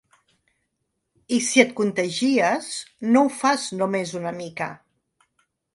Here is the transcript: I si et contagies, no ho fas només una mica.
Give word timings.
I 1.37 1.39
si 1.49 1.61
et 1.65 1.75
contagies, 1.81 2.73
no 3.13 3.25
ho 3.29 3.33
fas 3.45 3.71
només 3.83 4.19
una 4.23 4.35
mica. 4.41 4.75